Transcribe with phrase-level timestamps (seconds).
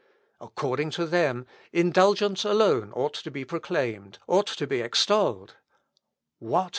[0.39, 5.57] "According to them, indulgence alone ought to be proclaimed, ought to be extolled....
[6.39, 6.69] What!